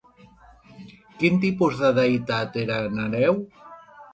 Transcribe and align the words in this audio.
Quin 1.19 1.37
tipus 1.45 1.77
de 1.83 1.91
deïtat 1.99 2.59
era 2.63 2.81
Nereu? 2.99 3.39